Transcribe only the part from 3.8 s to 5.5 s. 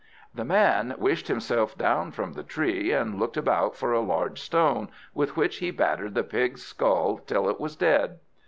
a large stone, with